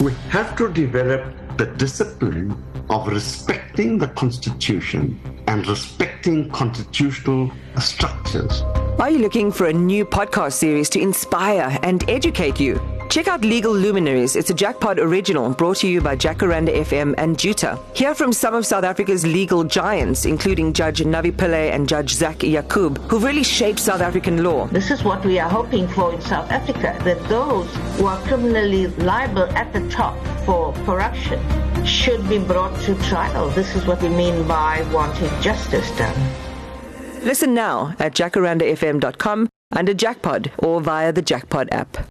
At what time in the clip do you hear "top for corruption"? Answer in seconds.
29.88-31.40